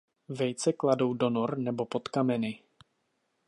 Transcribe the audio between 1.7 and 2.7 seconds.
pod kameny.